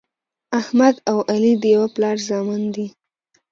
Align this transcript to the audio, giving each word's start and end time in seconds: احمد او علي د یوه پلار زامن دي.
احمد 0.59 0.95
او 1.09 1.17
علي 1.31 1.53
د 1.61 1.63
یوه 1.75 1.87
پلار 1.95 2.17
زامن 2.29 2.61
دي. 2.75 2.87